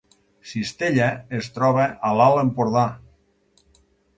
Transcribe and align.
Cistella 0.51 1.09
es 1.41 1.49
troba 1.57 1.85
a 2.09 2.13
l’Alt 2.21 2.43
Empordà 2.45 2.87